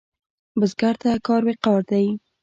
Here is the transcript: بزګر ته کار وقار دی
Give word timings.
بزګر 0.59 0.95
ته 1.01 1.09
کار 1.27 1.41
وقار 1.47 1.81
دی 1.89 2.07